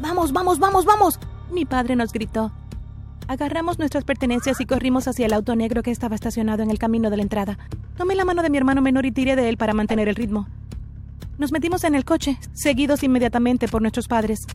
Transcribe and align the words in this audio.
Vamos, 0.00 0.32
vamos, 0.32 0.58
vamos, 0.58 0.84
vamos. 0.84 1.18
Mi 1.50 1.64
padre 1.64 1.96
nos 1.96 2.12
gritó. 2.12 2.52
Agarramos 3.28 3.78
nuestras 3.78 4.04
pertenencias 4.04 4.60
y 4.60 4.66
corrimos 4.66 5.08
hacia 5.08 5.26
el 5.26 5.32
auto 5.32 5.56
negro 5.56 5.82
que 5.82 5.90
estaba 5.90 6.14
estacionado 6.14 6.62
en 6.62 6.70
el 6.70 6.78
camino 6.78 7.10
de 7.10 7.16
la 7.16 7.22
entrada. 7.22 7.58
Tomé 7.96 8.14
la 8.14 8.24
mano 8.24 8.42
de 8.42 8.50
mi 8.50 8.58
hermano 8.58 8.82
menor 8.82 9.06
y 9.06 9.12
tiré 9.12 9.34
de 9.34 9.48
él 9.48 9.56
para 9.56 9.74
mantener 9.74 10.08
el 10.08 10.14
ritmo. 10.14 10.46
Nos 11.38 11.50
metimos 11.50 11.84
en 11.84 11.94
el 11.94 12.04
coche, 12.04 12.38
seguidos 12.52 13.02
inmediatamente 13.02 13.68
por 13.68 13.82
nuestros 13.82 14.06
padres. 14.06 14.46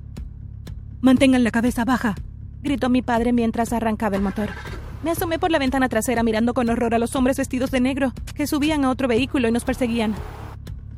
Mantengan 1.01 1.43
la 1.43 1.51
cabeza 1.51 1.83
baja, 1.83 2.15
gritó 2.63 2.89
mi 2.89 3.01
padre 3.01 3.33
mientras 3.33 3.73
arrancaba 3.73 4.15
el 4.15 4.21
motor. 4.21 4.49
Me 5.03 5.11
asomé 5.11 5.39
por 5.39 5.51
la 5.51 5.59
ventana 5.59 5.89
trasera 5.89 6.23
mirando 6.23 6.53
con 6.53 6.69
horror 6.69 6.93
a 6.93 6.99
los 6.99 7.15
hombres 7.15 7.37
vestidos 7.37 7.71
de 7.71 7.81
negro 7.81 8.13
que 8.35 8.47
subían 8.47 8.85
a 8.85 8.89
otro 8.89 9.07
vehículo 9.07 9.47
y 9.47 9.51
nos 9.51 9.65
perseguían. 9.65 10.13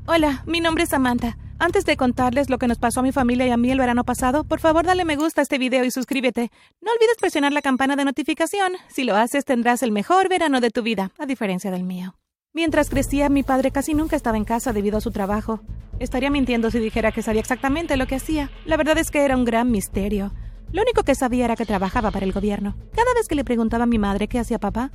Hola, 0.06 0.44
mi 0.46 0.60
nombre 0.60 0.84
es 0.84 0.90
Samantha. 0.90 1.38
Antes 1.64 1.86
de 1.86 1.96
contarles 1.96 2.50
lo 2.50 2.58
que 2.58 2.68
nos 2.68 2.78
pasó 2.78 3.00
a 3.00 3.04
mi 3.04 3.14
familia 3.14 3.48
y 3.48 3.52
a 3.52 3.56
mí 3.56 3.72
el 3.72 3.80
verano 3.80 4.04
pasado, 4.04 4.44
por 4.44 4.60
favor 4.60 4.86
dale 4.86 5.06
me 5.06 5.16
gusta 5.16 5.40
a 5.40 5.44
este 5.44 5.58
video 5.58 5.86
y 5.86 5.92
suscríbete. 5.92 6.52
No 6.82 6.92
olvides 6.92 7.16
presionar 7.18 7.54
la 7.54 7.62
campana 7.62 7.96
de 7.96 8.04
notificación. 8.04 8.74
Si 8.90 9.06
lo 9.06 9.16
haces 9.16 9.46
tendrás 9.46 9.82
el 9.82 9.94
mejor 9.94 10.28
verano 10.28 10.60
de 10.60 10.72
tu 10.72 10.82
vida, 10.84 11.12
a 11.18 11.26
diferencia 11.26 11.72
del 11.72 11.86
mío. 11.86 12.16
Mientras 12.52 12.90
crecía, 12.90 13.30
mi 13.30 13.44
padre 13.44 13.72
casi 13.72 13.94
nunca 13.94 14.18
estaba 14.18 14.36
en 14.36 14.44
casa 14.44 14.74
debido 14.74 14.98
a 14.98 15.02
su 15.02 15.12
trabajo. 15.12 15.62
Estaría 16.00 16.30
mintiendo 16.30 16.70
si 16.70 16.80
dijera 16.80 17.14
que 17.14 17.24
sabía 17.24 17.40
exactamente 17.40 17.96
lo 17.96 18.08
que 18.08 18.16
hacía. 18.16 18.52
La 18.66 18.76
verdad 18.76 18.98
es 18.98 19.10
que 19.10 19.24
era 19.24 19.38
un 19.38 19.46
gran 19.46 19.72
misterio. 19.72 20.34
Lo 20.74 20.82
único 20.82 21.04
que 21.04 21.16
sabía 21.16 21.46
era 21.46 21.56
que 21.56 21.66
trabajaba 21.66 22.12
para 22.12 22.26
el 22.26 22.34
gobierno. 22.34 22.76
Cada 22.94 23.14
vez 23.14 23.30
que 23.30 23.36
le 23.36 23.46
preguntaba 23.46 23.86
a 23.86 23.88
mi 23.88 24.00
madre 24.00 24.28
qué 24.28 24.38
hacía 24.38 24.60
papá, 24.60 24.92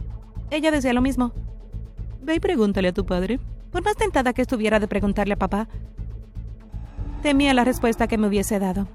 ella 0.51 0.71
decía 0.71 0.93
lo 0.93 1.01
mismo. 1.01 1.33
Ve 2.21 2.35
y 2.35 2.41
pregúntale 2.41 2.89
a 2.89 2.93
tu 2.93 3.07
padre. 3.07 3.41
Por 3.73 3.83
más 3.83 3.97
tentada 3.97 4.35
que 4.35 4.43
estuviera 4.43 4.81
de 4.81 4.89
preguntarle 4.89 5.33
a 5.33 5.39
papá, 5.39 5.67
Temía 7.23 7.53
la 7.53 7.65
respuesta 7.65 8.07
que 8.07 8.19
me 8.19 8.29
hubiese 8.29 8.59
dado. 8.59 8.87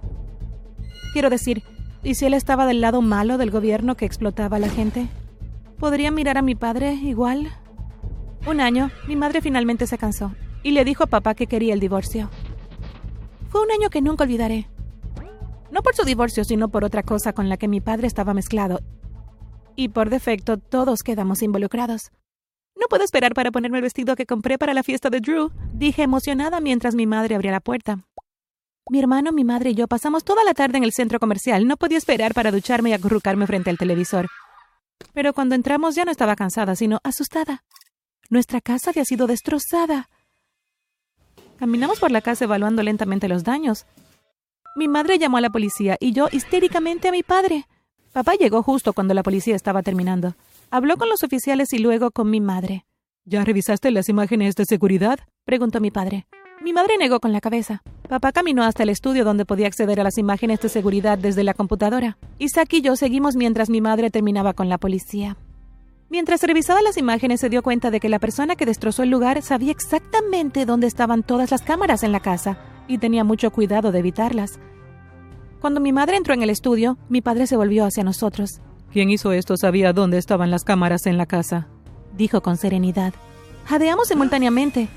Quiero 1.13 1.29
decir, 1.29 1.63
¿y 2.03 2.15
si 2.15 2.25
él 2.25 2.33
estaba 2.33 2.65
del 2.65 2.81
lado 2.81 3.01
malo 3.01 3.37
del 3.37 3.51
gobierno 3.51 3.95
que 3.95 4.05
explotaba 4.05 4.57
a 4.57 4.59
la 4.59 4.69
gente? 4.69 5.07
¿Podría 5.77 6.11
mirar 6.11 6.37
a 6.37 6.41
mi 6.41 6.55
padre 6.55 6.93
igual? 6.93 7.51
Un 8.47 8.61
año, 8.61 8.91
mi 9.07 9.15
madre 9.15 9.41
finalmente 9.41 9.87
se 9.87 9.97
cansó 9.97 10.33
y 10.63 10.71
le 10.71 10.85
dijo 10.85 11.03
a 11.03 11.07
papá 11.07 11.35
que 11.35 11.47
quería 11.47 11.73
el 11.73 11.79
divorcio. 11.79 12.29
Fue 13.49 13.61
un 13.61 13.71
año 13.71 13.89
que 13.89 14.01
nunca 14.01 14.23
olvidaré. 14.23 14.67
No 15.71 15.81
por 15.81 15.95
su 15.95 16.03
divorcio, 16.03 16.43
sino 16.43 16.69
por 16.69 16.83
otra 16.83 17.03
cosa 17.03 17.33
con 17.33 17.49
la 17.49 17.57
que 17.57 17.67
mi 17.67 17.81
padre 17.81 18.07
estaba 18.07 18.33
mezclado. 18.33 18.79
Y 19.75 19.89
por 19.89 20.09
defecto, 20.09 20.57
todos 20.57 21.03
quedamos 21.03 21.41
involucrados. 21.41 22.11
No 22.75 22.87
puedo 22.89 23.03
esperar 23.03 23.33
para 23.33 23.51
ponerme 23.51 23.77
el 23.77 23.83
vestido 23.83 24.15
que 24.15 24.25
compré 24.25 24.57
para 24.57 24.73
la 24.73 24.83
fiesta 24.83 25.09
de 25.09 25.19
Drew, 25.19 25.51
dije 25.73 26.03
emocionada 26.03 26.59
mientras 26.59 26.95
mi 26.95 27.05
madre 27.05 27.35
abría 27.35 27.51
la 27.51 27.59
puerta. 27.59 28.05
Mi 28.89 28.99
hermano, 28.99 29.31
mi 29.31 29.45
madre 29.45 29.69
y 29.69 29.75
yo 29.75 29.87
pasamos 29.87 30.25
toda 30.25 30.43
la 30.43 30.53
tarde 30.53 30.77
en 30.77 30.83
el 30.83 30.91
centro 30.91 31.19
comercial. 31.19 31.67
No 31.67 31.77
podía 31.77 31.97
esperar 31.97 32.33
para 32.33 32.51
ducharme 32.51 32.89
y 32.89 32.93
acurrucarme 32.93 33.47
frente 33.47 33.69
al 33.69 33.77
televisor. 33.77 34.27
Pero 35.13 35.33
cuando 35.33 35.55
entramos 35.55 35.95
ya 35.95 36.05
no 36.05 36.11
estaba 36.11 36.35
cansada, 36.35 36.75
sino 36.75 36.99
asustada. 37.03 37.63
Nuestra 38.29 38.59
casa 38.61 38.89
había 38.89 39.05
sido 39.05 39.25
destrozada. 39.25 40.09
Caminamos 41.57 41.99
por 41.99 42.11
la 42.11 42.21
casa 42.21 42.43
evaluando 42.43 42.83
lentamente 42.83 43.29
los 43.29 43.43
daños. 43.43 43.85
Mi 44.75 44.87
madre 44.87 45.17
llamó 45.17 45.37
a 45.37 45.41
la 45.41 45.49
policía 45.49 45.97
y 45.99 46.11
yo 46.11 46.27
histéricamente 46.31 47.07
a 47.07 47.11
mi 47.11 47.23
padre. 47.23 47.67
Papá 48.11 48.33
llegó 48.35 48.63
justo 48.63 48.91
cuando 48.93 49.13
la 49.13 49.23
policía 49.23 49.55
estaba 49.55 49.81
terminando. 49.81 50.35
Habló 50.71 50.97
con 50.97 51.09
los 51.09 51.23
oficiales 51.23 51.71
y 51.73 51.77
luego 51.77 52.11
con 52.11 52.29
mi 52.29 52.41
madre. 52.41 52.85
¿Ya 53.23 53.45
revisaste 53.45 53.91
las 53.91 54.09
imágenes 54.09 54.55
de 54.55 54.65
seguridad? 54.65 55.19
preguntó 55.45 55.79
mi 55.79 55.91
padre. 55.91 56.27
Mi 56.63 56.71
madre 56.71 56.97
negó 56.97 57.19
con 57.19 57.33
la 57.33 57.41
cabeza. 57.41 57.83
Papá 58.07 58.31
caminó 58.31 58.63
hasta 58.63 58.83
el 58.83 58.89
estudio 58.89 59.25
donde 59.25 59.43
podía 59.43 59.67
acceder 59.67 59.99
a 59.99 60.03
las 60.03 60.17
imágenes 60.17 60.61
de 60.61 60.69
seguridad 60.69 61.17
desde 61.17 61.43
la 61.43 61.53
computadora. 61.53 62.17
Isaac 62.39 62.71
y 62.71 62.81
yo 62.81 62.95
seguimos 62.95 63.35
mientras 63.35 63.69
mi 63.69 63.81
madre 63.81 64.09
terminaba 64.09 64.53
con 64.53 64.69
la 64.69 64.77
policía. 64.77 65.35
Mientras 66.09 66.41
revisaba 66.41 66.81
las 66.81 66.97
imágenes 66.97 67.41
se 67.41 67.49
dio 67.49 67.63
cuenta 67.63 67.91
de 67.91 67.99
que 67.99 68.07
la 68.07 68.19
persona 68.19 68.55
que 68.55 68.65
destrozó 68.65 69.03
el 69.03 69.09
lugar 69.09 69.41
sabía 69.41 69.71
exactamente 69.71 70.65
dónde 70.65 70.87
estaban 70.87 71.21
todas 71.23 71.51
las 71.51 71.63
cámaras 71.63 72.01
en 72.03 72.13
la 72.13 72.21
casa 72.21 72.57
y 72.87 72.97
tenía 72.97 73.25
mucho 73.25 73.51
cuidado 73.51 73.91
de 73.91 73.99
evitarlas. 73.99 74.57
Cuando 75.59 75.81
mi 75.81 75.91
madre 75.91 76.15
entró 76.15 76.33
en 76.33 76.43
el 76.43 76.49
estudio, 76.49 76.97
mi 77.09 77.19
padre 77.19 77.45
se 77.45 77.57
volvió 77.57 77.83
hacia 77.83 78.05
nosotros. 78.05 78.61
¿Quién 78.93 79.09
hizo 79.09 79.33
esto 79.33 79.57
sabía 79.57 79.91
dónde 79.91 80.17
estaban 80.17 80.49
las 80.49 80.63
cámaras 80.63 81.07
en 81.07 81.17
la 81.17 81.25
casa? 81.25 81.67
dijo 82.15 82.41
con 82.41 82.55
serenidad. 82.55 83.13
Jadeamos 83.65 84.07
simultáneamente. 84.07 84.87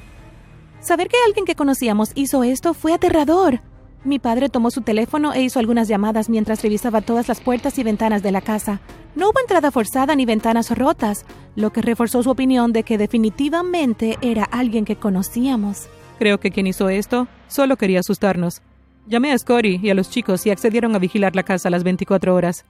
Saber 0.80 1.08
que 1.08 1.16
alguien 1.26 1.44
que 1.44 1.54
conocíamos 1.54 2.12
hizo 2.14 2.44
esto 2.44 2.74
fue 2.74 2.92
aterrador. 2.92 3.60
Mi 4.04 4.20
padre 4.20 4.48
tomó 4.48 4.70
su 4.70 4.82
teléfono 4.82 5.32
e 5.32 5.42
hizo 5.42 5.58
algunas 5.58 5.88
llamadas 5.88 6.28
mientras 6.28 6.62
revisaba 6.62 7.00
todas 7.00 7.26
las 7.26 7.40
puertas 7.40 7.76
y 7.78 7.82
ventanas 7.82 8.22
de 8.22 8.30
la 8.30 8.40
casa. 8.40 8.80
No 9.16 9.30
hubo 9.30 9.40
entrada 9.40 9.72
forzada 9.72 10.14
ni 10.14 10.26
ventanas 10.26 10.70
rotas, 10.76 11.24
lo 11.56 11.70
que 11.70 11.82
reforzó 11.82 12.22
su 12.22 12.30
opinión 12.30 12.72
de 12.72 12.84
que 12.84 12.98
definitivamente 12.98 14.16
era 14.20 14.44
alguien 14.44 14.84
que 14.84 14.96
conocíamos. 14.96 15.88
Creo 16.18 16.38
que 16.38 16.50
quien 16.50 16.66
hizo 16.66 16.88
esto 16.88 17.26
solo 17.48 17.76
quería 17.76 18.00
asustarnos. 18.00 18.62
Llamé 19.08 19.32
a 19.32 19.38
Scotty 19.38 19.80
y 19.82 19.90
a 19.90 19.94
los 19.94 20.10
chicos 20.10 20.46
y 20.46 20.50
accedieron 20.50 20.94
a 20.94 20.98
vigilar 20.98 21.34
la 21.34 21.42
casa 21.42 21.70
las 21.70 21.82
24 21.82 22.34
horas. 22.34 22.64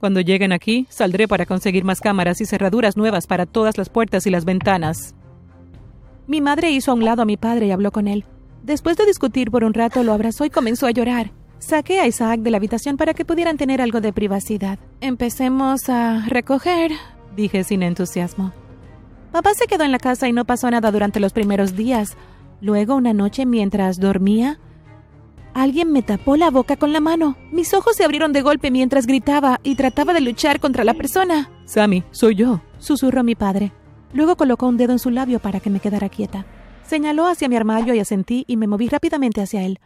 Cuando 0.00 0.20
lleguen 0.20 0.52
aquí, 0.52 0.86
saldré 0.90 1.28
para 1.28 1.46
conseguir 1.46 1.84
más 1.84 2.00
cámaras 2.00 2.40
y 2.40 2.46
cerraduras 2.46 2.96
nuevas 2.96 3.26
para 3.26 3.46
todas 3.46 3.78
las 3.78 3.88
puertas 3.88 4.26
y 4.26 4.30
las 4.30 4.44
ventanas. 4.44 5.14
Mi 6.28 6.42
madre 6.42 6.70
hizo 6.70 6.90
a 6.90 6.94
un 6.94 7.06
lado 7.06 7.22
a 7.22 7.24
mi 7.24 7.38
padre 7.38 7.66
y 7.66 7.70
habló 7.70 7.90
con 7.90 8.06
él. 8.06 8.26
Después 8.62 8.98
de 8.98 9.06
discutir 9.06 9.50
por 9.50 9.64
un 9.64 9.72
rato, 9.72 10.04
lo 10.04 10.12
abrazó 10.12 10.44
y 10.44 10.50
comenzó 10.50 10.86
a 10.86 10.90
llorar. 10.90 11.32
Saqué 11.58 12.00
a 12.00 12.06
Isaac 12.06 12.40
de 12.40 12.50
la 12.50 12.58
habitación 12.58 12.98
para 12.98 13.14
que 13.14 13.24
pudieran 13.24 13.56
tener 13.56 13.80
algo 13.80 14.02
de 14.02 14.12
privacidad. 14.12 14.78
Empecemos 15.00 15.88
a 15.88 16.26
recoger, 16.26 16.92
dije 17.34 17.64
sin 17.64 17.82
entusiasmo. 17.82 18.52
Papá 19.32 19.54
se 19.54 19.66
quedó 19.66 19.84
en 19.84 19.90
la 19.90 19.98
casa 19.98 20.28
y 20.28 20.34
no 20.34 20.44
pasó 20.44 20.70
nada 20.70 20.92
durante 20.92 21.18
los 21.18 21.32
primeros 21.32 21.76
días. 21.76 22.14
Luego, 22.60 22.94
una 22.94 23.14
noche, 23.14 23.46
mientras 23.46 23.98
dormía, 23.98 24.58
alguien 25.54 25.92
me 25.92 26.02
tapó 26.02 26.36
la 26.36 26.50
boca 26.50 26.76
con 26.76 26.92
la 26.92 27.00
mano. 27.00 27.38
Mis 27.52 27.72
ojos 27.72 27.96
se 27.96 28.04
abrieron 28.04 28.34
de 28.34 28.42
golpe 28.42 28.70
mientras 28.70 29.06
gritaba 29.06 29.60
y 29.62 29.76
trataba 29.76 30.12
de 30.12 30.20
luchar 30.20 30.60
contra 30.60 30.84
la 30.84 30.92
persona. 30.92 31.50
Sammy, 31.64 32.04
soy 32.10 32.34
yo, 32.34 32.60
susurró 32.78 33.24
mi 33.24 33.34
padre. 33.34 33.72
Luego 34.12 34.36
colocó 34.36 34.66
un 34.66 34.76
dedo 34.76 34.92
en 34.92 34.98
su 34.98 35.10
labio 35.10 35.38
para 35.38 35.60
que 35.60 35.70
me 35.70 35.80
quedara 35.80 36.08
quieta. 36.08 36.46
Señaló 36.84 37.26
hacia 37.26 37.48
mi 37.48 37.56
armario 37.56 37.94
y 37.94 38.00
asentí 38.00 38.44
y 38.46 38.56
me 38.56 38.66
moví 38.66 38.88
rápidamente 38.88 39.42
hacia 39.42 39.62
él. 39.62 39.78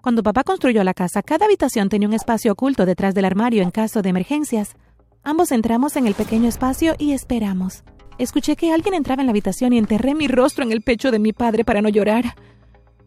Cuando 0.00 0.22
papá 0.22 0.44
construyó 0.44 0.84
la 0.84 0.94
casa, 0.94 1.22
cada 1.22 1.46
habitación 1.46 1.88
tenía 1.88 2.06
un 2.06 2.14
espacio 2.14 2.52
oculto 2.52 2.86
detrás 2.86 3.14
del 3.14 3.24
armario 3.24 3.62
en 3.64 3.72
caso 3.72 4.02
de 4.02 4.10
emergencias. 4.10 4.76
Ambos 5.24 5.50
entramos 5.50 5.96
en 5.96 6.06
el 6.06 6.14
pequeño 6.14 6.48
espacio 6.48 6.94
y 6.96 7.10
esperamos. 7.10 7.82
Escuché 8.18 8.54
que 8.54 8.72
alguien 8.72 8.94
entraba 8.94 9.22
en 9.22 9.26
la 9.26 9.32
habitación 9.32 9.72
y 9.72 9.78
enterré 9.78 10.14
mi 10.14 10.28
rostro 10.28 10.62
en 10.62 10.70
el 10.70 10.82
pecho 10.82 11.10
de 11.10 11.18
mi 11.18 11.32
padre 11.32 11.64
para 11.64 11.82
no 11.82 11.88
llorar. 11.88 12.36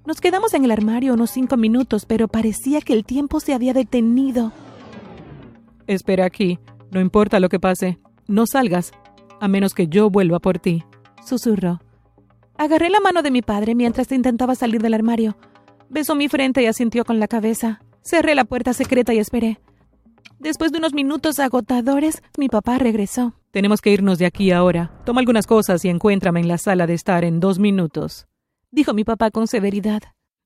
Nos 0.06 0.20
quedamos 0.20 0.54
en 0.54 0.66
el 0.66 0.72
armario 0.72 1.14
unos 1.14 1.32
cinco 1.32 1.56
minutos, 1.56 2.06
pero 2.06 2.28
parecía 2.28 2.82
que 2.82 2.92
el 2.94 3.06
tiempo 3.06 3.40
se 3.40 3.54
había 3.54 3.74
detenido. 3.74 4.52
Espera 5.88 6.26
aquí. 6.26 6.60
No 6.92 7.00
importa 7.00 7.40
lo 7.40 7.48
que 7.48 7.60
pase. 7.60 8.00
No 8.28 8.46
salgas 8.46 8.92
a 9.42 9.48
menos 9.48 9.74
que 9.74 9.88
yo 9.88 10.10
vuelva 10.10 10.40
por 10.40 10.60
ti, 10.60 10.84
susurró. 11.26 11.82
Agarré 12.58 12.90
la 12.90 13.00
mano 13.00 13.22
de 13.22 13.32
mi 13.32 13.42
padre 13.42 13.76
mientras 13.76 14.12
intentaba 14.12 14.56
salir 14.56 14.82
del 14.82 14.94
armario. 14.94 15.38
Besó 15.90 16.16
mi 16.16 16.28
frente 16.28 16.62
y 16.62 16.66
asintió 16.66 17.06
con 17.06 17.20
la 17.20 17.28
cabeza. 17.28 17.82
Cerré 18.02 18.36
la 18.36 18.46
puerta 18.46 18.74
secreta 18.74 19.14
y 19.14 19.20
esperé. 19.20 19.60
Después 20.40 20.72
de 20.72 20.78
unos 20.78 20.94
minutos 20.94 21.40
agotadores, 21.40 22.22
mi 22.38 22.50
papá 22.50 22.78
regresó. 22.78 23.34
Tenemos 23.52 23.82
que 23.82 23.92
irnos 23.92 24.20
de 24.20 24.26
aquí 24.26 24.52
ahora. 24.52 24.92
Toma 25.06 25.22
algunas 25.22 25.48
cosas 25.48 25.84
y 25.84 25.90
encuéntrame 25.90 26.40
en 26.40 26.48
la 26.48 26.58
sala 26.58 26.86
de 26.86 26.94
estar 26.94 27.24
en 27.24 27.40
dos 27.40 27.60
minutos, 27.60 28.28
dijo 28.72 28.94
mi 28.94 29.04
papá 29.04 29.32
con 29.32 29.48
severidad. 29.48 30.02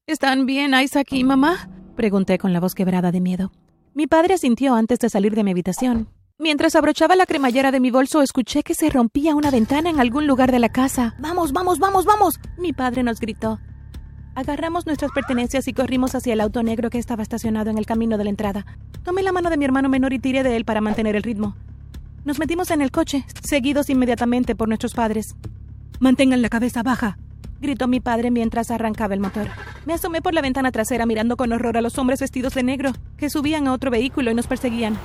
¿Están 0.08 0.46
bien, 0.46 0.74
Isaac 0.74 1.12
y 1.12 1.24
mamá? 1.24 1.70
pregunté 1.96 2.38
con 2.38 2.54
la 2.54 2.60
voz 2.60 2.76
quebrada 2.76 3.12
de 3.12 3.22
miedo. 3.22 3.52
Mi 3.94 4.08
padre 4.08 4.34
asintió 4.34 4.74
antes 4.74 5.00
de 5.00 5.10
salir 5.10 5.36
de 5.36 5.44
mi 5.44 5.52
habitación. 5.52 6.10
Mientras 6.40 6.76
abrochaba 6.76 7.16
la 7.16 7.28
cremallera 7.28 7.70
de 7.70 7.80
mi 7.80 7.92
bolso, 7.92 8.24
escuché 8.24 8.64
que 8.64 8.74
se 8.74 8.90
rompía 8.90 9.36
una 9.36 9.52
ventana 9.52 9.92
en 9.92 10.00
algún 10.00 10.26
lugar 10.26 10.52
de 10.52 10.58
la 10.58 10.70
casa. 10.70 11.14
¡Vamos, 11.20 11.54
vamos, 11.54 11.78
vamos, 11.78 12.06
vamos! 12.06 12.40
Mi 12.58 12.74
padre 12.74 13.04
nos 13.04 13.20
gritó. 13.20 13.60
Agarramos 14.34 14.88
nuestras 14.88 15.12
pertenencias 15.12 15.68
y 15.68 15.74
corrimos 15.74 16.16
hacia 16.16 16.34
el 16.34 16.42
auto 16.42 16.64
negro 16.64 16.90
que 16.90 16.98
estaba 16.98 17.22
estacionado 17.22 17.70
en 17.70 17.78
el 17.78 17.86
camino 17.86 18.18
de 18.18 18.24
la 18.24 18.32
entrada. 18.32 18.66
Tomé 19.04 19.22
la 19.22 19.32
mano 19.32 19.52
de 19.52 19.58
mi 19.58 19.66
hermano 19.66 19.90
menor 19.90 20.12
y 20.12 20.18
tiré 20.18 20.42
de 20.42 20.56
él 20.56 20.66
para 20.66 20.82
mantener 20.82 21.16
el 21.16 21.22
ritmo. 21.22 21.56
Nos 22.26 22.40
metimos 22.40 22.72
en 22.72 22.82
el 22.82 22.90
coche, 22.90 23.26
seguidos 23.44 23.92
inmediatamente 23.92 24.56
por 24.56 24.68
nuestros 24.68 24.96
padres. 24.96 25.36
Mantengan 26.00 26.42
la 26.42 26.50
cabeza 26.50 26.82
baja, 26.82 27.20
gritó 27.62 27.88
mi 27.88 28.00
padre 28.00 28.32
mientras 28.32 28.72
arrancaba 28.72 29.14
el 29.14 29.20
motor. 29.20 29.50
Me 29.86 29.94
asomé 29.94 30.24
por 30.24 30.34
la 30.34 30.42
ventana 30.42 30.72
trasera 30.72 31.06
mirando 31.06 31.38
con 31.38 31.52
horror 31.52 31.78
a 31.78 31.82
los 31.82 32.00
hombres 32.00 32.22
vestidos 32.22 32.56
de 32.56 32.64
negro 32.64 32.92
que 33.18 33.30
subían 33.30 33.68
a 33.68 33.74
otro 33.74 33.92
vehículo 33.92 34.32
y 34.32 34.34
nos 34.34 34.48
perseguían. 34.48 34.98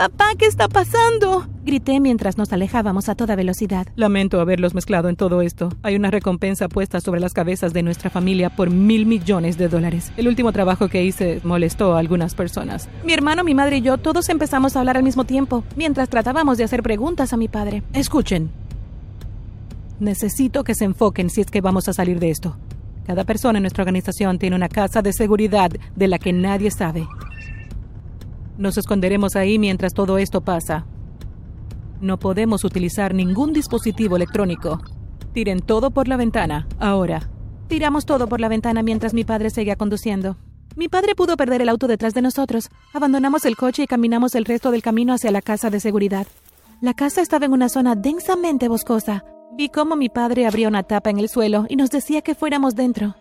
Papá, 0.00 0.30
¿qué 0.38 0.46
está 0.46 0.66
pasando? 0.66 1.46
Grité 1.62 2.00
mientras 2.00 2.38
nos 2.38 2.54
alejábamos 2.54 3.10
a 3.10 3.14
toda 3.14 3.36
velocidad. 3.36 3.86
Lamento 3.96 4.40
haberlos 4.40 4.72
mezclado 4.72 5.10
en 5.10 5.16
todo 5.16 5.42
esto. 5.42 5.68
Hay 5.82 5.94
una 5.94 6.10
recompensa 6.10 6.68
puesta 6.68 7.02
sobre 7.02 7.20
las 7.20 7.34
cabezas 7.34 7.74
de 7.74 7.82
nuestra 7.82 8.08
familia 8.08 8.48
por 8.48 8.70
mil 8.70 9.04
millones 9.04 9.58
de 9.58 9.68
dólares. 9.68 10.10
El 10.16 10.26
último 10.28 10.52
trabajo 10.52 10.88
que 10.88 11.04
hice 11.04 11.42
molestó 11.44 11.94
a 11.94 11.98
algunas 11.98 12.34
personas. 12.34 12.88
Mi 13.04 13.12
hermano, 13.12 13.44
mi 13.44 13.54
madre 13.54 13.76
y 13.76 13.80
yo 13.82 13.98
todos 13.98 14.30
empezamos 14.30 14.74
a 14.74 14.78
hablar 14.78 14.96
al 14.96 15.02
mismo 15.02 15.24
tiempo, 15.24 15.64
mientras 15.76 16.08
tratábamos 16.08 16.56
de 16.56 16.64
hacer 16.64 16.82
preguntas 16.82 17.34
a 17.34 17.36
mi 17.36 17.48
padre. 17.48 17.82
Escuchen. 17.92 18.50
Necesito 19.98 20.64
que 20.64 20.74
se 20.74 20.86
enfoquen 20.86 21.28
si 21.28 21.42
es 21.42 21.50
que 21.50 21.60
vamos 21.60 21.88
a 21.88 21.92
salir 21.92 22.18
de 22.20 22.30
esto. 22.30 22.56
Cada 23.06 23.24
persona 23.24 23.58
en 23.58 23.64
nuestra 23.64 23.82
organización 23.82 24.38
tiene 24.38 24.56
una 24.56 24.70
casa 24.70 25.02
de 25.02 25.12
seguridad 25.12 25.70
de 25.94 26.08
la 26.08 26.18
que 26.18 26.32
nadie 26.32 26.70
sabe. 26.70 27.06
Nos 28.60 28.76
esconderemos 28.76 29.36
ahí 29.36 29.58
mientras 29.58 29.94
todo 29.94 30.18
esto 30.18 30.42
pasa. 30.42 30.84
No 32.02 32.18
podemos 32.18 32.62
utilizar 32.62 33.14
ningún 33.14 33.54
dispositivo 33.54 34.16
electrónico. 34.16 34.82
Tiren 35.32 35.60
todo 35.60 35.90
por 35.90 36.08
la 36.08 36.18
ventana, 36.18 36.68
ahora. 36.78 37.30
Tiramos 37.68 38.04
todo 38.04 38.28
por 38.28 38.38
la 38.38 38.50
ventana 38.50 38.82
mientras 38.82 39.14
mi 39.14 39.24
padre 39.24 39.48
seguía 39.48 39.76
conduciendo. 39.76 40.36
Mi 40.76 40.88
padre 40.88 41.14
pudo 41.14 41.38
perder 41.38 41.62
el 41.62 41.70
auto 41.70 41.86
detrás 41.86 42.12
de 42.12 42.20
nosotros. 42.20 42.68
Abandonamos 42.92 43.46
el 43.46 43.56
coche 43.56 43.84
y 43.84 43.86
caminamos 43.86 44.34
el 44.34 44.44
resto 44.44 44.70
del 44.70 44.82
camino 44.82 45.14
hacia 45.14 45.30
la 45.30 45.40
casa 45.40 45.70
de 45.70 45.80
seguridad. 45.80 46.26
La 46.82 46.92
casa 46.92 47.22
estaba 47.22 47.46
en 47.46 47.54
una 47.54 47.70
zona 47.70 47.94
densamente 47.94 48.68
boscosa. 48.68 49.24
Vi 49.56 49.70
cómo 49.70 49.96
mi 49.96 50.10
padre 50.10 50.44
abría 50.46 50.68
una 50.68 50.82
tapa 50.82 51.08
en 51.08 51.18
el 51.18 51.30
suelo 51.30 51.64
y 51.70 51.76
nos 51.76 51.88
decía 51.88 52.20
que 52.20 52.34
fuéramos 52.34 52.74
dentro. 52.74 53.14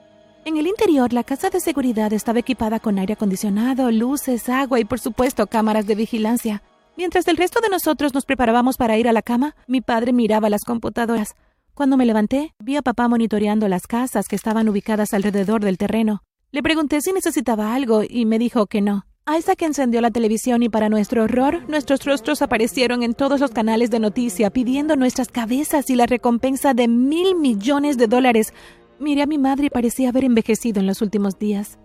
En 0.50 0.58
el 0.58 0.66
interior, 0.66 1.14
la 1.14 1.24
casa 1.24 1.52
de 1.52 1.60
seguridad 1.60 2.12
estaba 2.12 2.40
equipada 2.40 2.80
con 2.80 2.98
aire 2.98 3.14
acondicionado, 3.14 3.92
luces, 3.92 4.50
agua 4.50 4.80
y 4.80 4.84
por 4.84 5.00
supuesto 5.00 5.46
cámaras 5.46 5.86
de 5.86 5.94
vigilancia. 5.94 6.64
Mientras 6.98 7.28
el 7.28 7.38
resto 7.38 7.62
de 7.62 7.70
nosotros 7.70 8.16
nos 8.16 8.26
preparábamos 8.26 8.76
para 8.76 8.98
ir 8.98 9.08
a 9.08 9.14
la 9.14 9.22
cama, 9.22 9.56
mi 9.68 9.82
padre 9.82 10.12
miraba 10.12 10.50
las 10.50 10.64
computadoras. 10.64 11.36
Cuando 11.76 11.98
me 11.98 12.06
levanté, 12.08 12.56
vi 12.58 12.78
a 12.78 12.82
papá 12.82 13.08
monitoreando 13.08 13.68
las 13.68 13.86
casas 13.86 14.28
que 14.28 14.36
estaban 14.36 14.68
ubicadas 14.68 15.14
alrededor 15.14 15.62
del 15.64 15.78
terreno. 15.78 16.24
Le 16.52 16.64
pregunté 16.64 17.00
si 17.02 17.14
necesitaba 17.14 17.76
algo 17.76 18.02
y 18.02 18.26
me 18.26 18.40
dijo 18.40 18.66
que 18.66 18.82
no. 18.82 19.06
Isaac 19.38 19.62
encendió 19.62 20.02
la 20.02 20.10
televisión 20.10 20.64
y 20.64 20.70
para 20.70 20.90
nuestro 20.90 21.26
horror, 21.26 21.70
nuestros 21.70 22.04
rostros 22.04 22.42
aparecieron 22.42 23.04
en 23.04 23.14
todos 23.14 23.40
los 23.40 23.52
canales 23.52 23.92
de 23.92 24.00
noticia 24.00 24.50
pidiendo 24.50 24.96
nuestras 24.96 25.28
cabezas 25.28 25.92
y 25.92 25.96
la 25.96 26.08
recompensa 26.08 26.74
de 26.74 26.88
mil 26.88 27.36
millones 27.36 27.98
de 27.98 28.08
dólares 28.08 28.52
Miré 29.00 29.22
a 29.22 29.28
mi 29.28 29.38
madre 29.38 29.68
y 29.68 29.70
parecía 29.70 30.10
haber 30.10 30.26
envejecido 30.26 30.82
en 30.82 30.88
los 30.88 31.02
últimos 31.02 31.40
días. 31.40 31.80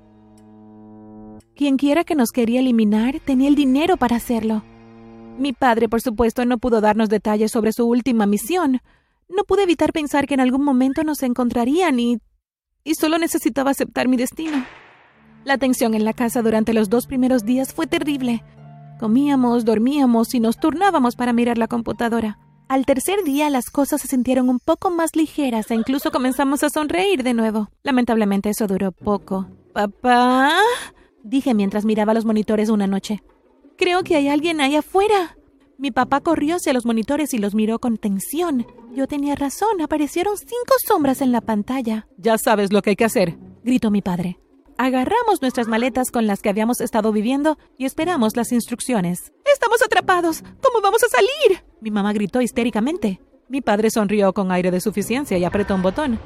Quienquiera 1.55 2.03
que 2.03 2.17
nos 2.17 2.33
quería 2.33 2.59
eliminar 2.59 3.21
tenía 3.21 3.49
el 3.49 3.55
dinero 3.55 3.97
para 3.97 4.17
hacerlo. 4.17 4.65
Mi 5.39 5.53
padre, 5.53 5.89
por 5.89 6.01
supuesto, 6.01 6.45
no 6.45 6.59
pudo 6.59 6.81
darnos 6.81 7.09
detalles 7.09 7.53
sobre 7.53 7.73
su 7.73 7.87
última 7.87 8.27
misión. 8.27 8.81
No 9.29 9.45
pude 9.45 9.63
evitar 9.63 9.93
pensar 9.93 10.27
que 10.27 10.35
en 10.35 10.41
algún 10.41 10.65
momento 10.65 11.05
nos 11.05 11.23
encontrarían 11.23 12.01
y... 12.01 12.19
y 12.83 12.95
solo 12.97 13.19
necesitaba 13.19 13.71
aceptar 13.71 14.09
mi 14.09 14.17
destino. 14.17 14.65
La 15.45 15.59
tensión 15.59 15.95
en 15.95 16.05
la 16.05 16.13
casa 16.13 16.43
durante 16.43 16.75
los 16.75 16.89
dos 16.89 17.07
primeros 17.07 17.45
días 17.45 17.73
fue 17.73 17.87
terrible. 17.87 18.43
Comíamos, 18.99 19.65
dormíamos 19.65 20.35
y 20.35 20.41
nos 20.41 20.59
turnábamos 20.59 21.15
para 21.15 21.33
mirar 21.33 21.59
la 21.59 21.69
computadora. 21.69 22.39
Al 22.69 22.87
tercer 22.87 23.23
día 23.25 23.51
las 23.51 23.69
cosas 23.71 24.01
se 24.01 24.09
sintieron 24.09 24.49
un 24.49 24.59
poco 24.59 24.91
más 24.91 25.15
ligeras 25.15 25.71
e 25.71 25.75
incluso 25.75 26.11
comenzamos 26.11 26.63
a 26.63 26.71
sonreír 26.71 27.23
de 27.23 27.35
nuevo. 27.35 27.69
Lamentablemente 27.83 28.49
eso 28.49 28.67
duró 28.67 28.91
poco. 28.91 29.47
Papá, 29.75 30.51
dije 31.23 31.53
mientras 31.53 31.85
miraba 31.85 32.15
los 32.15 32.25
monitores 32.25 32.71
una 32.71 32.87
noche. 32.87 33.23
Creo 33.77 34.03
que 34.03 34.17
hay 34.17 34.29
alguien 34.29 34.61
ahí 34.61 34.77
afuera. 34.77 35.37
Mi 35.77 35.91
papá 35.91 36.21
corrió 36.21 36.57
hacia 36.57 36.73
los 36.73 36.87
monitores 36.87 37.35
y 37.35 37.39
los 37.39 37.55
miró 37.55 37.79
con 37.81 37.99
tensión. 37.99 38.67
Yo 38.95 39.07
tenía 39.09 39.35
razón, 39.35 39.81
aparecieron 39.83 40.37
cinco 40.39 40.75
sombras 40.87 41.21
en 41.21 41.33
la 41.33 41.41
pantalla. 41.41 42.07
Ya 42.17 42.39
sabes 42.39 42.73
lo 42.73 42.81
que 42.81 42.91
hay 42.91 42.97
que 42.97 43.05
hacer, 43.05 43.37
gritó 43.63 43.91
mi 43.91 44.01
padre. 44.01 44.39
Agarramos 44.79 45.43
nuestras 45.43 45.69
maletas 45.69 46.11
con 46.11 46.27
las 46.27 46.41
que 46.41 46.49
habíamos 46.49 46.81
estado 46.81 47.13
viviendo 47.13 47.59
y 47.77 47.85
esperamos 47.85 48.37
las 48.37 48.53
instrucciones. 48.53 49.33
¡Estamos 49.55 49.81
atrapados! 49.83 50.43
¿Cómo 50.61 50.81
vamos 50.83 51.05
a 51.05 51.09
salir? 51.09 51.63
Mi 51.81 51.93
mamá 51.93 52.13
gritó 52.13 52.41
histéricamente. 52.41 53.21
Mi 53.49 53.61
padre 53.61 53.89
sonrió 53.89 54.33
con 54.33 54.51
aire 54.51 54.73
de 54.73 54.81
suficiencia 54.81 55.39
y 55.39 55.45
apretó 55.45 55.77
un 55.77 55.83
botón. 55.83 56.19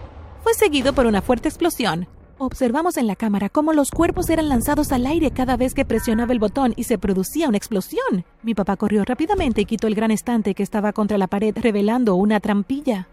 Fue 0.42 0.54
seguido 0.54 0.94
por 0.94 1.04
una 1.04 1.20
fuerte 1.20 1.46
explosión. 1.46 2.08
Observamos 2.38 2.96
en 2.96 3.06
la 3.06 3.16
cámara 3.16 3.50
cómo 3.50 3.74
los 3.74 3.90
cuerpos 3.90 4.30
eran 4.30 4.48
lanzados 4.48 4.92
al 4.92 5.06
aire 5.06 5.30
cada 5.30 5.58
vez 5.58 5.74
que 5.74 5.84
presionaba 5.84 6.32
el 6.32 6.38
botón 6.38 6.72
y 6.74 6.84
se 6.84 6.96
producía 6.96 7.48
una 7.48 7.58
explosión. 7.58 8.24
Mi 8.42 8.54
papá 8.54 8.78
corrió 8.78 9.04
rápidamente 9.04 9.60
y 9.60 9.66
quitó 9.66 9.88
el 9.88 9.94
gran 9.94 10.10
estante 10.10 10.54
que 10.54 10.62
estaba 10.62 10.94
contra 10.94 11.18
la 11.18 11.26
pared, 11.26 11.54
revelando 11.54 12.14
una 12.14 12.40
trampilla. 12.40 13.08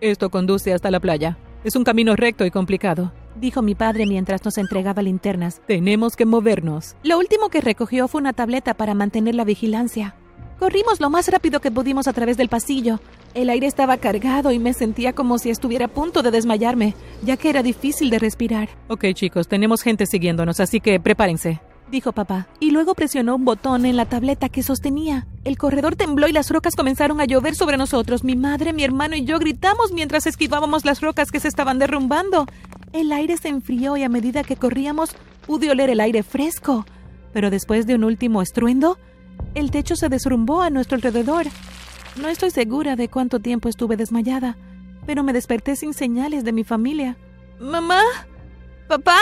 Esto 0.00 0.30
conduce 0.30 0.72
hasta 0.72 0.90
la 0.90 1.00
playa. 1.00 1.36
Es 1.62 1.76
un 1.76 1.84
camino 1.84 2.16
recto 2.16 2.46
y 2.46 2.50
complicado 2.50 3.12
dijo 3.38 3.62
mi 3.62 3.74
padre 3.74 4.06
mientras 4.06 4.44
nos 4.44 4.58
entregaba 4.58 5.02
linternas. 5.02 5.60
Tenemos 5.66 6.16
que 6.16 6.26
movernos. 6.26 6.96
Lo 7.02 7.18
último 7.18 7.48
que 7.48 7.60
recogió 7.60 8.08
fue 8.08 8.20
una 8.20 8.32
tableta 8.32 8.74
para 8.74 8.94
mantener 8.94 9.34
la 9.34 9.44
vigilancia. 9.44 10.14
Corrimos 10.58 11.00
lo 11.00 11.08
más 11.08 11.28
rápido 11.28 11.60
que 11.60 11.70
pudimos 11.70 12.08
a 12.08 12.12
través 12.12 12.36
del 12.36 12.48
pasillo. 12.48 12.98
El 13.34 13.48
aire 13.48 13.68
estaba 13.68 13.96
cargado 13.98 14.50
y 14.50 14.58
me 14.58 14.72
sentía 14.72 15.12
como 15.12 15.38
si 15.38 15.50
estuviera 15.50 15.84
a 15.84 15.88
punto 15.88 16.22
de 16.22 16.32
desmayarme, 16.32 16.94
ya 17.22 17.36
que 17.36 17.50
era 17.50 17.62
difícil 17.62 18.10
de 18.10 18.18
respirar. 18.18 18.68
Ok 18.88 19.06
chicos, 19.14 19.46
tenemos 19.46 19.82
gente 19.82 20.06
siguiéndonos, 20.06 20.58
así 20.58 20.80
que 20.80 20.98
prepárense 20.98 21.60
dijo 21.90 22.12
papá, 22.12 22.48
y 22.60 22.70
luego 22.70 22.94
presionó 22.94 23.36
un 23.36 23.44
botón 23.44 23.86
en 23.86 23.96
la 23.96 24.06
tableta 24.06 24.48
que 24.48 24.62
sostenía. 24.62 25.26
El 25.44 25.56
corredor 25.56 25.96
tembló 25.96 26.28
y 26.28 26.32
las 26.32 26.50
rocas 26.50 26.76
comenzaron 26.76 27.20
a 27.20 27.24
llover 27.24 27.54
sobre 27.54 27.76
nosotros. 27.76 28.24
Mi 28.24 28.36
madre, 28.36 28.72
mi 28.72 28.84
hermano 28.84 29.16
y 29.16 29.24
yo 29.24 29.38
gritamos 29.38 29.92
mientras 29.92 30.26
esquivábamos 30.26 30.84
las 30.84 31.00
rocas 31.00 31.30
que 31.30 31.40
se 31.40 31.48
estaban 31.48 31.78
derrumbando. 31.78 32.46
El 32.92 33.12
aire 33.12 33.36
se 33.36 33.48
enfrió 33.48 33.96
y 33.96 34.02
a 34.02 34.08
medida 34.08 34.44
que 34.44 34.56
corríamos 34.56 35.14
pude 35.46 35.70
oler 35.70 35.90
el 35.90 36.00
aire 36.00 36.22
fresco. 36.22 36.86
Pero 37.32 37.50
después 37.50 37.86
de 37.86 37.94
un 37.94 38.04
último 38.04 38.42
estruendo, 38.42 38.98
el 39.54 39.70
techo 39.70 39.96
se 39.96 40.08
derrumbó 40.08 40.62
a 40.62 40.70
nuestro 40.70 40.96
alrededor. 40.96 41.46
No 42.20 42.28
estoy 42.28 42.50
segura 42.50 42.96
de 42.96 43.08
cuánto 43.08 43.40
tiempo 43.40 43.68
estuve 43.68 43.96
desmayada, 43.96 44.56
pero 45.06 45.22
me 45.22 45.32
desperté 45.32 45.76
sin 45.76 45.94
señales 45.94 46.44
de 46.44 46.52
mi 46.52 46.64
familia. 46.64 47.16
¿Mamá? 47.60 48.02
¿Papá? 48.88 49.18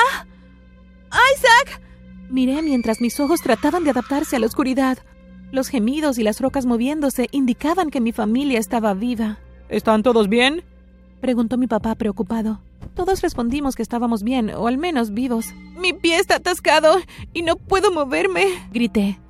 ¡Isaac! 1.09 1.81
Miré 2.31 2.63
mientras 2.63 3.01
mis 3.01 3.19
ojos 3.21 3.41
trataban 3.41 3.85
de 3.85 3.91
adaptarse 3.91 4.37
a 4.37 4.39
la 4.39 4.47
oscuridad. 4.47 4.99
Los 5.53 5.69
gemidos 5.69 6.19
y 6.19 6.23
las 6.23 6.41
rocas 6.41 6.67
moviéndose 6.67 7.29
indicaban 7.31 7.91
que 7.91 8.01
mi 8.01 8.13
familia 8.13 8.59
estaba 8.59 8.95
viva. 8.95 9.39
¿Están 9.69 10.03
todos 10.03 10.29
bien? 10.29 10.63
preguntó 11.21 11.57
mi 11.57 11.67
papá 11.67 11.95
preocupado. 11.95 12.61
Todos 12.97 13.21
respondimos 13.21 13.77
que 13.77 13.83
estábamos 13.83 14.23
bien, 14.23 14.51
o 14.51 14.67
al 14.67 14.79
menos 14.79 15.13
vivos. 15.13 15.55
Mi 15.79 15.93
pie 15.93 16.19
está 16.19 16.37
atascado 16.37 16.97
y 17.35 17.43
no 17.43 17.57
puedo 17.57 17.93
moverme, 17.93 18.47
grité. 18.73 19.21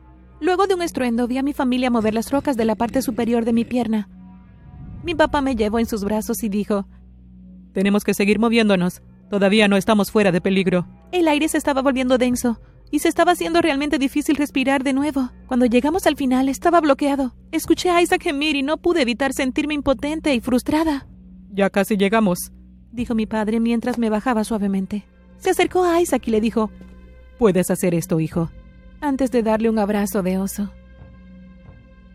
Luego 0.40 0.68
de 0.68 0.74
un 0.74 0.82
estruendo 0.82 1.26
vi 1.26 1.38
a 1.38 1.42
mi 1.42 1.52
familia 1.52 1.90
mover 1.90 2.14
las 2.14 2.30
rocas 2.30 2.56
de 2.56 2.64
la 2.64 2.76
parte 2.76 3.02
superior 3.02 3.44
de 3.44 3.52
mi 3.52 3.64
pierna. 3.64 4.08
Mi 5.02 5.16
papá 5.16 5.40
me 5.40 5.56
llevó 5.56 5.80
en 5.80 5.86
sus 5.86 6.04
brazos 6.04 6.44
y 6.44 6.48
dijo, 6.48 6.86
Tenemos 7.72 8.04
que 8.04 8.14
seguir 8.14 8.38
moviéndonos. 8.38 9.02
Todavía 9.30 9.66
no 9.66 9.76
estamos 9.76 10.12
fuera 10.12 10.30
de 10.30 10.40
peligro. 10.40 10.86
El 11.10 11.26
aire 11.26 11.48
se 11.48 11.58
estaba 11.58 11.82
volviendo 11.82 12.18
denso 12.18 12.60
y 12.92 13.00
se 13.00 13.08
estaba 13.08 13.32
haciendo 13.32 13.62
realmente 13.62 13.98
difícil 13.98 14.36
respirar 14.36 14.84
de 14.84 14.92
nuevo. 14.92 15.30
Cuando 15.48 15.66
llegamos 15.66 16.06
al 16.06 16.14
final 16.14 16.48
estaba 16.48 16.80
bloqueado. 16.80 17.34
Escuché 17.50 17.90
a 17.90 18.00
Isaac 18.00 18.22
gemir 18.22 18.54
y 18.54 18.62
no 18.62 18.76
pude 18.76 19.02
evitar 19.02 19.32
sentirme 19.32 19.74
impotente 19.74 20.32
y 20.34 20.40
frustrada. 20.40 21.08
Ya 21.50 21.70
casi 21.70 21.96
llegamos, 21.96 22.52
dijo 22.96 23.14
mi 23.14 23.26
padre 23.26 23.60
mientras 23.60 23.98
me 23.98 24.10
bajaba 24.10 24.42
suavemente. 24.42 25.04
Se 25.38 25.50
acercó 25.50 25.84
a 25.84 26.00
Isaac 26.00 26.26
y 26.26 26.30
le 26.32 26.40
dijo, 26.40 26.70
Puedes 27.38 27.70
hacer 27.70 27.94
esto, 27.94 28.18
hijo. 28.18 28.50
Antes 29.00 29.30
de 29.30 29.42
darle 29.42 29.68
un 29.68 29.78
abrazo 29.78 30.22
de 30.22 30.38
oso. 30.38 30.70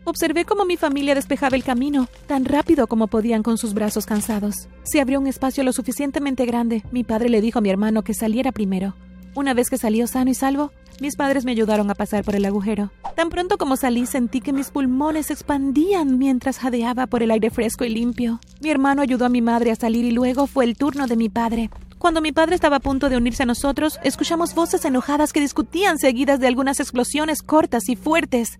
Observé 0.04 0.44
cómo 0.44 0.64
mi 0.64 0.76
familia 0.76 1.14
despejaba 1.14 1.56
el 1.56 1.62
camino, 1.62 2.08
tan 2.26 2.44
rápido 2.44 2.88
como 2.88 3.06
podían 3.06 3.44
con 3.44 3.56
sus 3.56 3.72
brazos 3.72 4.04
cansados. 4.04 4.68
Se 4.82 5.00
abrió 5.00 5.20
un 5.20 5.28
espacio 5.28 5.62
lo 5.62 5.72
suficientemente 5.72 6.44
grande. 6.44 6.82
Mi 6.90 7.04
padre 7.04 7.28
le 7.28 7.40
dijo 7.40 7.60
a 7.60 7.62
mi 7.62 7.70
hermano 7.70 8.02
que 8.02 8.12
saliera 8.12 8.50
primero. 8.50 8.94
Una 9.34 9.54
vez 9.54 9.70
que 9.70 9.78
salió 9.78 10.06
sano 10.06 10.30
y 10.30 10.34
salvo, 10.34 10.72
mis 11.00 11.16
padres 11.16 11.44
me 11.44 11.52
ayudaron 11.52 11.90
a 11.90 11.94
pasar 11.94 12.22
por 12.22 12.36
el 12.36 12.44
agujero. 12.44 12.90
Tan 13.16 13.30
pronto 13.30 13.56
como 13.56 13.76
salí 13.76 14.04
sentí 14.04 14.40
que 14.40 14.52
mis 14.52 14.70
pulmones 14.70 15.26
se 15.26 15.32
expandían 15.32 16.18
mientras 16.18 16.58
jadeaba 16.58 17.06
por 17.06 17.22
el 17.22 17.30
aire 17.30 17.50
fresco 17.50 17.84
y 17.84 17.88
limpio. 17.88 18.40
Mi 18.60 18.70
hermano 18.70 19.00
ayudó 19.00 19.24
a 19.24 19.30
mi 19.30 19.40
madre 19.40 19.70
a 19.70 19.76
salir 19.76 20.04
y 20.04 20.10
luego 20.10 20.46
fue 20.46 20.64
el 20.64 20.76
turno 20.76 21.06
de 21.06 21.16
mi 21.16 21.30
padre. 21.30 21.70
Cuando 21.98 22.20
mi 22.20 22.32
padre 22.32 22.56
estaba 22.56 22.76
a 22.76 22.80
punto 22.80 23.08
de 23.08 23.16
unirse 23.16 23.44
a 23.44 23.46
nosotros, 23.46 23.98
escuchamos 24.02 24.54
voces 24.54 24.84
enojadas 24.84 25.32
que 25.32 25.40
discutían 25.40 25.98
seguidas 25.98 26.38
de 26.38 26.48
algunas 26.48 26.78
explosiones 26.78 27.42
cortas 27.42 27.88
y 27.88 27.96
fuertes. 27.96 28.58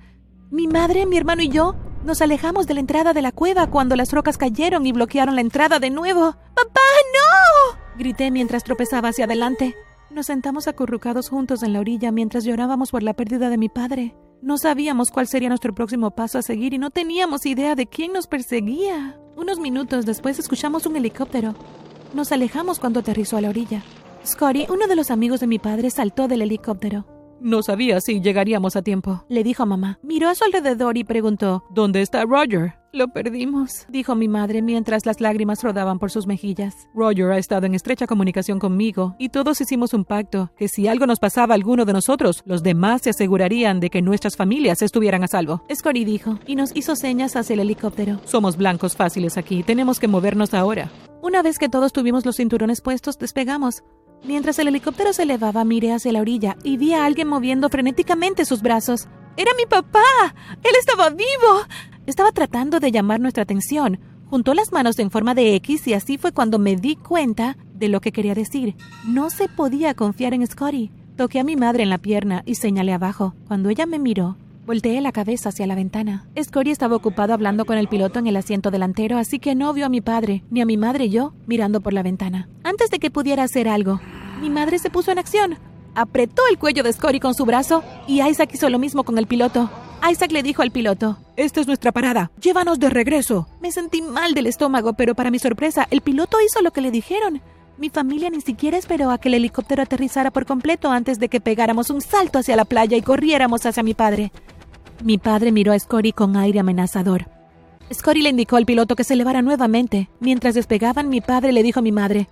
Mi 0.50 0.68
madre, 0.68 1.04
mi 1.06 1.18
hermano 1.18 1.42
y 1.42 1.48
yo 1.48 1.74
nos 2.04 2.22
alejamos 2.22 2.66
de 2.66 2.74
la 2.74 2.80
entrada 2.80 3.12
de 3.12 3.22
la 3.22 3.32
cueva 3.32 3.68
cuando 3.68 3.94
las 3.94 4.12
rocas 4.12 4.38
cayeron 4.38 4.86
y 4.86 4.92
bloquearon 4.92 5.34
la 5.34 5.40
entrada 5.40 5.78
de 5.80 5.90
nuevo. 5.90 6.32
¡Papá, 6.54 6.80
no! 7.12 7.78
grité 7.98 8.30
mientras 8.30 8.64
tropezaba 8.64 9.10
hacia 9.10 9.26
adelante. 9.26 9.76
Nos 10.12 10.26
sentamos 10.26 10.68
acurrucados 10.68 11.30
juntos 11.30 11.62
en 11.62 11.72
la 11.72 11.80
orilla 11.80 12.12
mientras 12.12 12.44
llorábamos 12.44 12.90
por 12.90 13.02
la 13.02 13.14
pérdida 13.14 13.48
de 13.48 13.56
mi 13.56 13.70
padre. 13.70 14.14
No 14.42 14.58
sabíamos 14.58 15.10
cuál 15.10 15.26
sería 15.26 15.48
nuestro 15.48 15.74
próximo 15.74 16.10
paso 16.10 16.38
a 16.38 16.42
seguir 16.42 16.74
y 16.74 16.78
no 16.78 16.90
teníamos 16.90 17.46
idea 17.46 17.74
de 17.74 17.86
quién 17.86 18.12
nos 18.12 18.26
perseguía. 18.26 19.18
Unos 19.36 19.58
minutos 19.58 20.04
después 20.04 20.38
escuchamos 20.38 20.84
un 20.84 20.96
helicóptero. 20.96 21.54
Nos 22.12 22.30
alejamos 22.30 22.78
cuando 22.78 23.00
aterrizó 23.00 23.38
a 23.38 23.40
la 23.40 23.48
orilla. 23.48 23.82
Scotty, 24.26 24.66
uno 24.68 24.86
de 24.86 24.96
los 24.96 25.10
amigos 25.10 25.40
de 25.40 25.46
mi 25.46 25.58
padre, 25.58 25.88
saltó 25.90 26.28
del 26.28 26.42
helicóptero. 26.42 27.06
No 27.42 27.60
sabía 27.64 28.00
si 28.00 28.20
llegaríamos 28.20 28.76
a 28.76 28.82
tiempo, 28.82 29.24
le 29.28 29.42
dijo 29.42 29.66
mamá. 29.66 29.98
Miró 30.04 30.28
a 30.28 30.34
su 30.36 30.44
alrededor 30.44 30.96
y 30.96 31.02
preguntó, 31.02 31.64
¿Dónde 31.70 32.00
está 32.00 32.24
Roger? 32.24 32.74
Lo 32.92 33.08
perdimos, 33.08 33.86
dijo 33.88 34.14
mi 34.14 34.28
madre 34.28 34.62
mientras 34.62 35.06
las 35.06 35.20
lágrimas 35.20 35.62
rodaban 35.64 35.98
por 35.98 36.12
sus 36.12 36.28
mejillas. 36.28 36.74
Roger 36.94 37.32
ha 37.32 37.38
estado 37.38 37.66
en 37.66 37.74
estrecha 37.74 38.06
comunicación 38.06 38.60
conmigo 38.60 39.16
y 39.18 39.30
todos 39.30 39.60
hicimos 39.60 39.92
un 39.92 40.04
pacto 40.04 40.52
que 40.56 40.68
si 40.68 40.86
algo 40.86 41.06
nos 41.06 41.18
pasaba 41.18 41.54
a 41.54 41.56
alguno 41.56 41.84
de 41.84 41.94
nosotros, 41.94 42.42
los 42.46 42.62
demás 42.62 43.02
se 43.02 43.10
asegurarían 43.10 43.80
de 43.80 43.90
que 43.90 44.02
nuestras 44.02 44.36
familias 44.36 44.80
estuvieran 44.80 45.24
a 45.24 45.28
salvo. 45.28 45.64
Scotty 45.74 46.04
dijo 46.04 46.38
y 46.46 46.54
nos 46.54 46.76
hizo 46.76 46.94
señas 46.94 47.34
hacia 47.34 47.54
el 47.54 47.60
helicóptero. 47.60 48.20
Somos 48.24 48.56
blancos 48.56 48.94
fáciles 48.94 49.36
aquí, 49.36 49.64
tenemos 49.64 49.98
que 49.98 50.06
movernos 50.06 50.54
ahora. 50.54 50.92
Una 51.22 51.42
vez 51.42 51.58
que 51.58 51.68
todos 51.68 51.92
tuvimos 51.92 52.26
los 52.26 52.36
cinturones 52.36 52.82
puestos, 52.82 53.18
despegamos. 53.18 53.82
Mientras 54.24 54.58
el 54.60 54.68
helicóptero 54.68 55.12
se 55.12 55.24
elevaba, 55.24 55.64
miré 55.64 55.92
hacia 55.92 56.12
la 56.12 56.20
orilla 56.20 56.56
y 56.62 56.76
vi 56.76 56.92
a 56.92 57.04
alguien 57.04 57.26
moviendo 57.26 57.68
frenéticamente 57.68 58.44
sus 58.44 58.62
brazos. 58.62 59.08
¡Era 59.36 59.50
mi 59.56 59.66
papá! 59.66 60.00
¡Él 60.62 60.72
estaba 60.78 61.10
vivo! 61.10 61.66
Estaba 62.06 62.30
tratando 62.30 62.78
de 62.78 62.92
llamar 62.92 63.20
nuestra 63.20 63.42
atención. 63.42 63.98
Juntó 64.30 64.54
las 64.54 64.72
manos 64.72 64.98
en 65.00 65.10
forma 65.10 65.34
de 65.34 65.56
X 65.56 65.86
y 65.88 65.94
así 65.94 66.18
fue 66.18 66.32
cuando 66.32 66.58
me 66.58 66.76
di 66.76 66.96
cuenta 66.96 67.56
de 67.74 67.88
lo 67.88 68.00
que 68.00 68.12
quería 68.12 68.34
decir. 68.34 68.76
No 69.04 69.28
se 69.28 69.48
podía 69.48 69.94
confiar 69.94 70.34
en 70.34 70.46
Scotty. 70.46 70.90
Toqué 71.16 71.40
a 71.40 71.44
mi 71.44 71.56
madre 71.56 71.82
en 71.82 71.90
la 71.90 71.98
pierna 71.98 72.42
y 72.46 72.54
señalé 72.54 72.92
abajo. 72.92 73.34
Cuando 73.48 73.70
ella 73.70 73.86
me 73.86 73.98
miró, 73.98 74.36
volteé 74.66 75.00
la 75.00 75.12
cabeza 75.12 75.50
hacia 75.50 75.66
la 75.66 75.74
ventana. 75.74 76.26
Scotty 76.40 76.70
estaba 76.70 76.96
ocupado 76.96 77.34
hablando 77.34 77.64
con 77.64 77.78
el 77.78 77.88
piloto 77.88 78.18
en 78.18 78.26
el 78.26 78.36
asiento 78.36 78.70
delantero, 78.70 79.18
así 79.18 79.38
que 79.38 79.54
no 79.54 79.72
vio 79.72 79.86
a 79.86 79.88
mi 79.88 80.00
padre, 80.00 80.44
ni 80.50 80.60
a 80.60 80.66
mi 80.66 80.76
madre 80.76 81.06
y 81.06 81.10
yo 81.10 81.34
mirando 81.46 81.80
por 81.80 81.92
la 81.92 82.02
ventana. 82.02 82.48
Antes 82.64 82.90
de 82.90 82.98
que 82.98 83.10
pudiera 83.10 83.42
hacer 83.42 83.68
algo, 83.68 84.00
mi 84.40 84.50
madre 84.50 84.78
se 84.78 84.90
puso 84.90 85.10
en 85.12 85.18
acción. 85.18 85.58
Apretó 85.94 86.42
el 86.50 86.58
cuello 86.58 86.82
de 86.82 86.92
Scotty 86.92 87.20
con 87.20 87.34
su 87.34 87.44
brazo 87.44 87.84
y 88.06 88.22
Isaac 88.22 88.50
hizo 88.54 88.70
lo 88.70 88.78
mismo 88.78 89.04
con 89.04 89.18
el 89.18 89.26
piloto. 89.26 89.70
Isaac 90.10 90.32
le 90.32 90.42
dijo 90.42 90.62
al 90.62 90.72
piloto, 90.72 91.18
Esta 91.36 91.60
es 91.60 91.66
nuestra 91.66 91.92
parada, 91.92 92.32
llévanos 92.40 92.80
de 92.80 92.90
regreso. 92.90 93.46
Me 93.60 93.70
sentí 93.70 94.02
mal 94.02 94.34
del 94.34 94.46
estómago, 94.46 94.94
pero 94.94 95.14
para 95.14 95.30
mi 95.30 95.38
sorpresa, 95.38 95.86
el 95.90 96.00
piloto 96.00 96.38
hizo 96.40 96.60
lo 96.60 96.72
que 96.72 96.80
le 96.80 96.90
dijeron. 96.90 97.40
Mi 97.78 97.90
familia 97.90 98.30
ni 98.30 98.40
siquiera 98.40 98.76
esperó 98.76 99.10
a 99.10 99.18
que 99.18 99.28
el 99.28 99.34
helicóptero 99.34 99.82
aterrizara 99.82 100.30
por 100.30 100.46
completo 100.46 100.90
antes 100.90 101.18
de 101.18 101.28
que 101.28 101.40
pegáramos 101.40 101.90
un 101.90 102.00
salto 102.00 102.38
hacia 102.38 102.56
la 102.56 102.64
playa 102.64 102.96
y 102.96 103.02
corriéramos 103.02 103.64
hacia 103.66 103.82
mi 103.82 103.94
padre. 103.94 104.30
Mi 105.02 105.18
padre 105.18 105.52
miró 105.52 105.72
a 105.72 105.78
Scotty 105.78 106.12
con 106.12 106.36
aire 106.36 106.60
amenazador. 106.60 107.28
Scotty 107.92 108.22
le 108.22 108.28
indicó 108.28 108.56
al 108.56 108.66
piloto 108.66 108.94
que 108.94 109.04
se 109.04 109.14
elevara 109.14 109.42
nuevamente. 109.42 110.08
Mientras 110.20 110.54
despegaban, 110.54 111.08
mi 111.08 111.20
padre 111.20 111.52
le 111.52 111.62
dijo 111.62 111.80
a 111.80 111.82
mi 111.82 111.92
madre, 111.92 112.28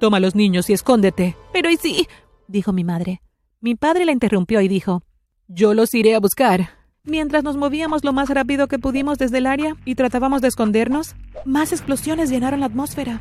Toma 0.00 0.20
los 0.20 0.34
niños 0.34 0.70
y 0.70 0.72
escóndete. 0.72 1.36
Pero 1.52 1.70
¿y 1.70 1.76
sí? 1.76 2.08
dijo 2.46 2.72
mi 2.72 2.84
madre. 2.84 3.20
Mi 3.60 3.74
padre 3.74 4.04
la 4.04 4.12
interrumpió 4.12 4.60
y 4.60 4.68
dijo, 4.68 5.02
Yo 5.46 5.74
los 5.74 5.94
iré 5.94 6.14
a 6.14 6.20
buscar. 6.20 6.70
Mientras 7.04 7.42
nos 7.42 7.56
movíamos 7.56 8.04
lo 8.04 8.12
más 8.12 8.28
rápido 8.28 8.68
que 8.68 8.78
pudimos 8.78 9.18
desde 9.18 9.38
el 9.38 9.46
área 9.46 9.76
y 9.84 9.94
tratábamos 9.94 10.42
de 10.42 10.48
escondernos, 10.48 11.16
más 11.44 11.72
explosiones 11.72 12.30
llenaron 12.30 12.60
la 12.60 12.66
atmósfera. 12.66 13.20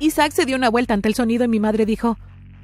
Isaac 0.00 0.32
se 0.32 0.46
dio 0.46 0.56
una 0.56 0.70
vuelta 0.70 0.94
ante 0.94 1.08
el 1.08 1.14
sonido 1.14 1.44
y 1.44 1.48
mi 1.48 1.60
madre 1.60 1.84
dijo, 1.84 2.16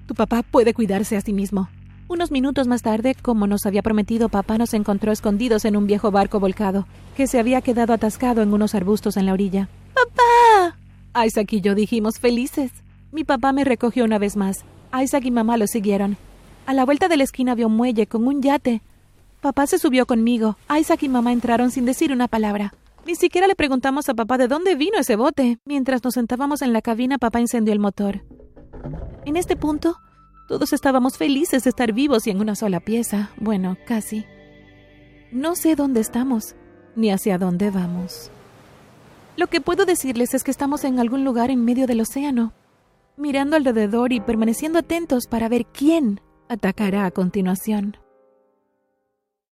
Tu 0.06 0.14
papá 0.14 0.42
puede 0.42 0.72
cuidarse 0.72 1.18
a 1.18 1.20
sí 1.20 1.34
mismo. 1.34 1.68
Unos 2.08 2.30
minutos 2.30 2.66
más 2.66 2.80
tarde, 2.80 3.14
como 3.14 3.46
nos 3.46 3.66
había 3.66 3.82
prometido, 3.82 4.30
papá 4.30 4.56
nos 4.56 4.72
encontró 4.72 5.12
escondidos 5.12 5.66
en 5.66 5.76
un 5.76 5.86
viejo 5.86 6.10
barco 6.10 6.40
volcado, 6.40 6.86
que 7.14 7.26
se 7.26 7.38
había 7.38 7.60
quedado 7.60 7.92
atascado 7.92 8.40
en 8.40 8.54
unos 8.54 8.74
arbustos 8.74 9.18
en 9.18 9.26
la 9.26 9.34
orilla. 9.34 9.68
¡Papá! 9.92 10.78
Isaac 11.26 11.52
y 11.52 11.60
yo 11.60 11.74
dijimos 11.74 12.18
felices. 12.18 12.72
Mi 13.12 13.22
papá 13.22 13.52
me 13.52 13.64
recogió 13.64 14.04
una 14.04 14.18
vez 14.18 14.34
más. 14.36 14.64
Isaac 14.98 15.26
y 15.26 15.30
mamá 15.30 15.58
lo 15.58 15.66
siguieron. 15.66 16.16
A 16.64 16.72
la 16.72 16.86
vuelta 16.86 17.08
de 17.08 17.18
la 17.18 17.24
esquina 17.24 17.52
había 17.52 17.66
un 17.66 17.76
muelle 17.76 18.06
con 18.06 18.26
un 18.26 18.40
yate. 18.40 18.80
Papá 19.42 19.66
se 19.66 19.78
subió 19.78 20.06
conmigo. 20.06 20.56
Isaac 20.74 21.02
y 21.02 21.10
mamá 21.10 21.32
entraron 21.32 21.70
sin 21.70 21.84
decir 21.84 22.12
una 22.12 22.28
palabra. 22.28 22.72
Ni 23.06 23.14
siquiera 23.14 23.46
le 23.46 23.54
preguntamos 23.54 24.08
a 24.08 24.14
papá 24.14 24.36
de 24.36 24.48
dónde 24.48 24.75
vino 24.75 24.98
ese 24.98 25.14
bote. 25.14 25.60
Mientras 25.64 26.02
nos 26.02 26.14
sentábamos 26.14 26.60
en 26.60 26.72
la 26.72 26.82
cabina, 26.82 27.18
papá 27.18 27.38
encendió 27.38 27.72
el 27.72 27.78
motor. 27.78 28.25
En 29.25 29.36
este 29.36 29.54
punto, 29.54 29.98
todos 30.48 30.72
estábamos 30.72 31.16
felices 31.16 31.62
de 31.62 31.70
estar 31.70 31.92
vivos 31.92 32.26
y 32.26 32.30
en 32.30 32.40
una 32.40 32.56
sola 32.56 32.80
pieza. 32.80 33.30
Bueno, 33.36 33.76
casi. 33.86 34.25
No 35.30 35.54
sé 35.54 35.76
dónde 35.76 36.00
estamos, 36.00 36.56
ni 36.96 37.12
hacia 37.12 37.38
dónde 37.38 37.70
vamos. 37.70 38.32
Lo 39.36 39.46
que 39.46 39.60
puedo 39.60 39.84
decirles 39.84 40.34
es 40.34 40.42
que 40.42 40.50
estamos 40.50 40.82
en 40.82 40.98
algún 40.98 41.25
lugar 41.25 41.52
en 41.52 41.64
medio 41.64 41.86
del 41.86 42.00
océano, 42.00 42.54
mirando 43.16 43.54
alrededor 43.54 44.12
y 44.12 44.20
permaneciendo 44.20 44.80
atentos 44.80 45.28
para 45.28 45.48
ver 45.48 45.64
quién 45.66 46.20
atacará 46.48 47.06
a 47.06 47.12
continuación. 47.12 47.98